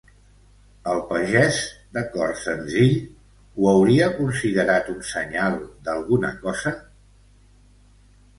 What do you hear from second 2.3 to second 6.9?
senzill, ¿ho hauria considerat un senyal d'alguna cosa?